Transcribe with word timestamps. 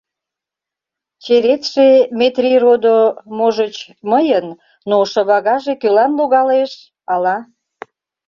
—Черетше, 1.23 1.89
Метрий 2.19 2.57
родо, 2.63 2.99
можыч, 3.37 3.75
мыйын, 4.11 4.47
но 4.89 4.97
шывагаже 5.11 5.73
кӧлан 5.81 6.11
логалеш, 6.19 6.71
ала... 7.13 7.37